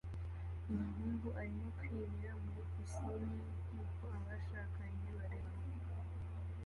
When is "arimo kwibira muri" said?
1.41-2.61